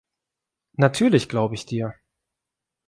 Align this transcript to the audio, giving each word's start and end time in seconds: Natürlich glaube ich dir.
Natürlich 0.77 1.29
glaube 1.29 1.53
ich 1.53 1.67
dir. 1.67 1.93